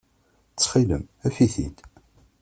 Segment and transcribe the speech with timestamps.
[0.51, 1.77] Ttxil-m, af-it-id.